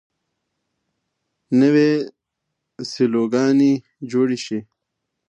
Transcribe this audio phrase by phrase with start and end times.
[1.59, 1.89] نوې
[2.91, 3.71] سیلوګانې
[4.11, 4.59] جوړې شي.